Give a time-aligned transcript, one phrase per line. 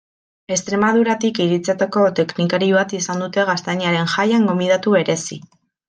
[0.53, 5.41] Extremaduratik iritsitako teknikari bat izan dute Gaztainaren Jaian gonbidatu berezi.